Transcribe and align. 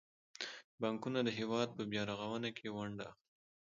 بانکونه 0.81 1.19
د 1.23 1.29
هیواد 1.39 1.69
په 1.77 1.83
بیارغونه 1.91 2.49
کې 2.57 2.67
ونډه 2.77 3.05
اخلي. 3.11 3.21